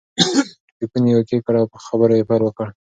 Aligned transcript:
ټلیفون 0.75 1.03
یې 1.09 1.13
اوکې 1.17 1.37
کړ 1.45 1.55
او 1.61 1.71
په 1.73 1.77
خبرو 1.85 2.13
یې 2.17 2.27
پیل 2.29 2.41
وکړ. 2.43 2.67